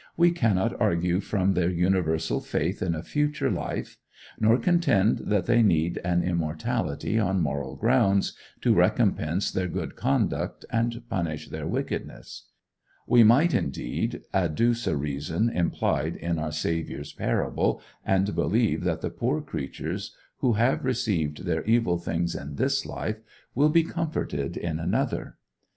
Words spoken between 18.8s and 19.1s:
that